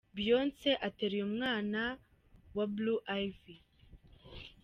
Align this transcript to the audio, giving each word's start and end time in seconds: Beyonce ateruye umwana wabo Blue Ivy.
Beyonce 0.15 0.69
ateruye 0.87 1.23
umwana 1.29 1.81
wabo 2.55 2.65
Blue 2.75 2.99
Ivy. 3.23 3.55